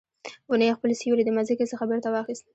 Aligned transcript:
ونې 0.49 0.75
خپل 0.77 0.91
سیوری 1.01 1.23
د 1.25 1.29
مځکې 1.37 1.65
څخه 1.71 1.83
بیرته 1.89 2.09
واخیست 2.11 2.45